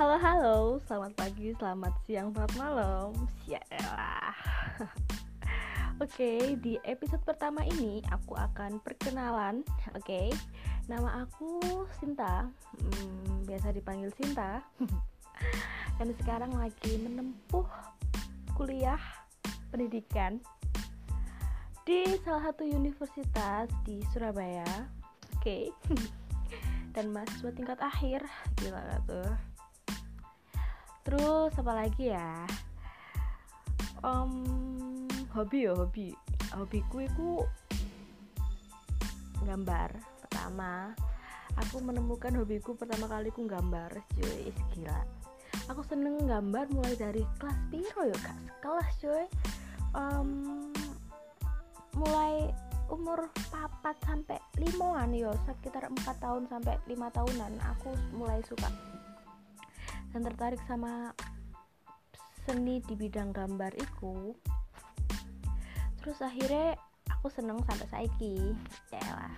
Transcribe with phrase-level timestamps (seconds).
[0.00, 0.58] Halo halo,
[0.88, 3.12] selamat pagi, selamat siang, selamat malam.
[3.44, 4.32] Sialah.
[6.08, 9.60] Oke, di episode pertama ini aku akan perkenalan.
[9.92, 10.32] Oke,
[10.88, 12.48] nama aku Sinta,
[12.80, 14.64] hmm, biasa dipanggil Sinta.
[16.00, 17.68] Dan sekarang lagi menempuh
[18.56, 19.04] kuliah
[19.68, 20.40] pendidikan
[21.84, 24.64] di salah satu universitas di Surabaya.
[25.36, 25.68] Oke.
[26.90, 28.26] dan mahasiswa tingkat akhir
[28.58, 29.30] gila gak tuh
[31.10, 32.46] terus apa lagi ya?
[34.06, 36.14] Um, hobi ya hobi.
[36.54, 37.28] Hobiku itu
[39.42, 39.90] gambar
[40.22, 40.94] pertama.
[41.66, 44.54] Aku menemukan hobiku pertama kali ku gambar cuy.
[44.78, 45.02] Gila.
[45.74, 48.18] Aku seneng gambar mulai dari kelas piro ya?
[48.22, 49.26] Kak kelas cuy.
[49.98, 50.30] Um,
[51.98, 52.54] mulai
[52.86, 57.58] umur papat sampai limoan yo sekitar empat tahun sampai lima tahunan.
[57.74, 58.70] Aku mulai suka
[60.10, 61.14] dan tertarik sama
[62.46, 64.34] seni di bidang gambar itu
[66.00, 66.74] terus akhirnya
[67.12, 68.56] aku seneng sampai saiki.
[68.88, 69.34] Ya lah.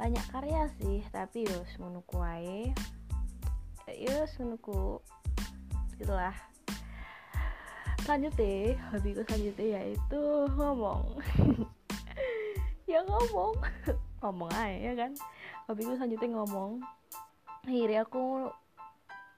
[0.00, 2.72] Banyak karya sih tapi yo menunggu wae
[3.92, 4.98] yo menunggu
[6.00, 6.34] gitulah
[8.02, 10.22] selanjutnya hobiku selanjutnya yaitu
[10.56, 11.04] ngomong.
[12.84, 13.56] Ya ngomong.
[14.20, 15.16] Ngomong aja ya kan?
[15.66, 16.84] Hobiku selanjutnya ngomong.
[17.64, 18.52] Akhirnya aku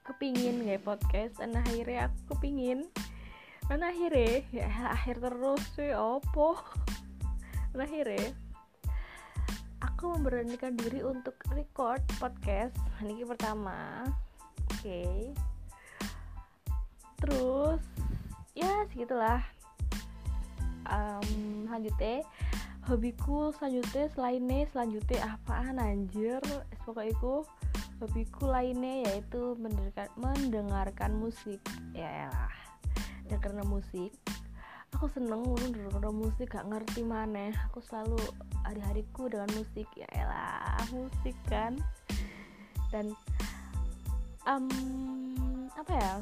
[0.07, 2.87] kepingin kayak podcast dan akhirnya aku kepingin.
[3.67, 6.55] Dan akhirnya ya akhir terus sih opo.
[7.75, 8.31] Dan akhirnya
[9.83, 12.77] aku memberanikan diri untuk record podcast.
[13.03, 14.07] Ini pertama.
[14.71, 14.79] Oke.
[14.79, 15.17] Okay.
[17.17, 17.81] terus
[18.53, 19.41] ya segitulah.
[20.87, 22.23] Um, lanjutnya
[22.87, 26.39] hobiku selanjutnya selainnya selanjutnya apaan anjir?
[26.87, 27.35] Pokoknya itu
[27.97, 31.61] hobiku lainnya yaitu mendengarkan, mendengarkan musik.
[31.93, 32.51] Ya lah
[33.43, 34.15] karena musik
[34.95, 38.17] aku seneng mendengarkan musik gak ngerti mana aku selalu
[38.63, 41.75] hari-hariku dengan musik ya lah musik kan.
[42.89, 43.11] Dan
[44.47, 44.67] um,
[45.75, 46.13] apa ya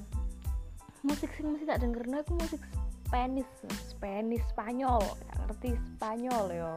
[1.05, 2.61] musik sing musik tak dengernya aku musik
[3.05, 3.47] Spanish
[3.85, 5.01] Spanish Spanyol.
[5.01, 6.73] Ya, ngerti Spanyol yo.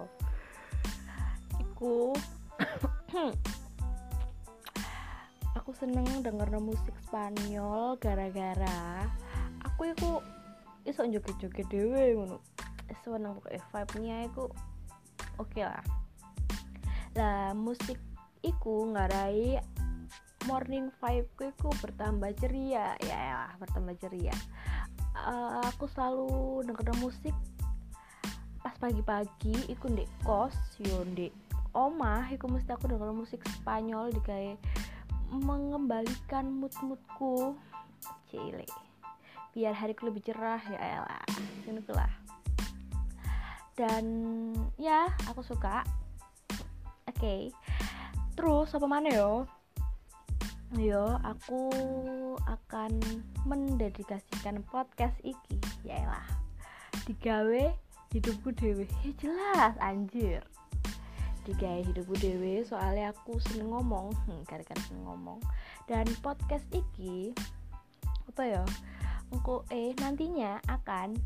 [1.58, 2.12] Iku
[5.69, 9.05] aku seneng denger musik Spanyol gara-gara
[9.61, 10.25] aku iku
[10.89, 12.41] iso joget-joget dewe ngono.
[13.05, 14.49] Seneng pokoknya vibe-nya iku.
[15.37, 15.84] Oke okay lah.
[17.12, 18.01] Lah musik
[18.41, 19.61] iku ngarai
[20.49, 22.97] morning vibe ku iku bertambah ceria.
[23.05, 24.33] Ya lah bertambah ceria.
[25.21, 27.37] Uh, aku selalu denger musik
[28.65, 31.37] pas pagi-pagi iku ndek kos yo ndek
[31.77, 34.25] omah iku mesti aku denger musik Spanyol di
[35.31, 37.56] mengembalikan mood-moodku.
[38.28, 38.69] Cile.
[39.56, 41.25] Biar hariku lebih cerah ya elah
[41.93, 42.12] lah.
[43.78, 44.05] Dan
[44.77, 45.87] ya aku suka.
[47.09, 47.17] Oke.
[47.17, 47.41] Okay.
[48.38, 49.49] terus apa mana yo?
[50.78, 51.72] Yo aku
[52.44, 53.00] akan
[53.49, 56.22] mendedikasikan podcast iki yaelah
[57.09, 57.72] digawe
[58.12, 60.44] hidupku dewe ya jelas anjir
[61.48, 64.12] digawe hidupku dewe soalnya aku seneng ngomong.
[64.28, 65.41] Hmm, gara-gara seneng ngomong.
[65.88, 67.32] Dan podcast iki
[68.28, 68.64] apa ya
[69.32, 71.16] engko eh nantinya akan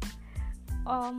[0.86, 1.18] um,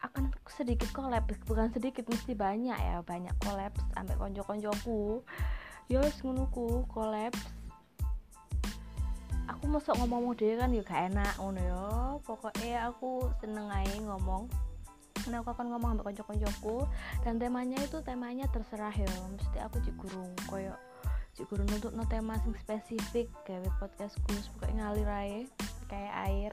[0.00, 1.28] akan sedikit collab.
[1.44, 3.04] Bukan sedikit mesti banyak ya.
[3.04, 5.20] Banyak collab sampai konco-koncoku.
[5.92, 7.36] Ya ngonoku collab.
[9.50, 11.84] Aku masuk ngomong deh kan juga gak enak ngono ya.
[12.24, 14.48] Pokoknya aku seneng aja ngomong
[15.24, 16.76] karena aku akan ngomong sama konco-koncoku
[17.22, 19.08] dan temanya itu temanya terserah ya.
[19.32, 20.74] Mesti aku cik gurung koyo
[21.36, 24.28] cik gurung untuk no tema sing spesifik kayak podcastku.
[24.56, 25.40] Pokoknya ngalir aja
[25.88, 26.52] kayak air.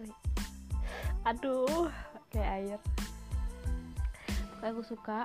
[1.26, 1.90] Aduh
[2.32, 2.80] kayak air.
[4.58, 5.20] Pokoknya aku suka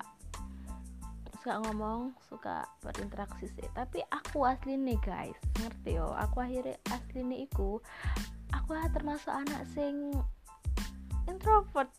[1.43, 3.67] suka ngomong suka berinteraksi sih.
[3.75, 5.39] Tapi aku asli nih guys.
[5.59, 6.11] Ngerti yo?
[6.15, 7.83] Aku akhirnya asli nih iku
[8.53, 10.15] aku termasuk anak sing
[11.27, 11.91] introvert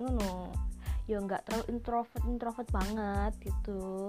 [0.00, 0.50] ngono.
[1.04, 4.08] Yo nggak terlalu introvert introvert banget gitu.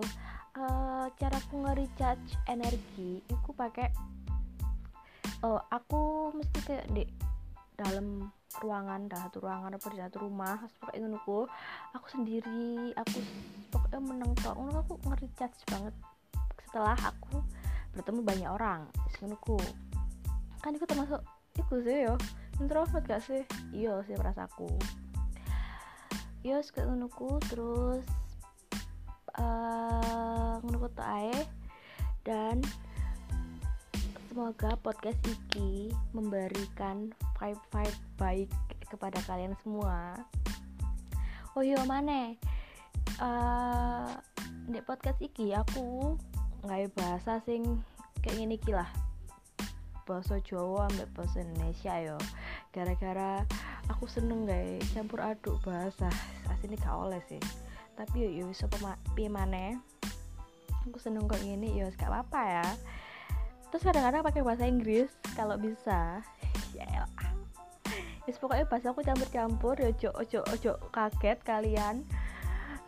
[0.56, 3.92] Uh, cara aku nge-recharge energi aku pakai
[5.44, 7.04] oh aku mesti kayak di
[7.76, 8.32] dalam
[8.64, 11.20] ruangan dah satu ruangan apa di satu rumah pakai ngono
[11.92, 13.20] aku sendiri aku
[13.68, 15.96] pokoknya menang ngono aku nge-recharge banget.
[16.72, 17.44] Setelah aku
[17.92, 18.88] bertemu banyak orang
[19.20, 19.36] ngono
[20.64, 21.20] kan itu termasuk
[21.60, 22.16] itu sih yo.
[22.56, 23.44] Introvert gak sih?
[23.76, 24.72] Iya sih perasaku
[26.46, 27.10] iya kayak ngono
[27.50, 28.06] terus
[29.42, 31.34] uh, ngono ae.
[32.22, 32.62] Dan
[34.30, 37.10] semoga podcast iki memberikan
[37.42, 38.52] vibe-vibe baik
[38.94, 40.22] kepada kalian semua.
[41.58, 42.38] Oh iya mana
[43.18, 44.14] uh,
[44.70, 46.14] di podcast iki aku
[46.62, 47.82] nggak bahasa sing
[48.22, 48.90] kayak gini kilah
[50.06, 52.18] bahasa Jawa ambek bahasa Indonesia yo.
[52.70, 53.42] Gara-gara
[53.90, 56.10] aku seneng guys campur aduk bahasa
[56.50, 57.42] asini gak oleh sih.
[57.96, 58.68] Tapi yo bisa
[59.16, 59.80] piye mana
[60.86, 62.68] aku seneng kok gini yo gak apa-apa ya.
[63.74, 66.22] Terus kadang-kadang pakai bahasa Inggris kalau bisa.
[66.72, 67.10] Ya
[68.26, 72.02] Yes, pokoknya bahasa aku campur-campur ya ojo ojo ojo kaget kalian.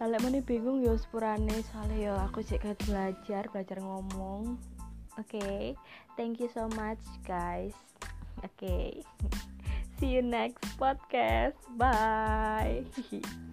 [0.01, 1.61] Lalu mana bingung yo sepurane.
[1.73, 4.57] Soalnya yo aku cek belajar belajar ngomong.
[5.17, 5.73] Okay
[6.17, 7.73] thank you so much guys.
[8.41, 9.01] Okay
[9.99, 11.57] see you next podcast.
[11.77, 12.83] Bye